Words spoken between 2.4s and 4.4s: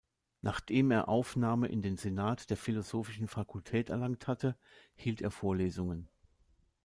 der philosophischen Fakultät erlangt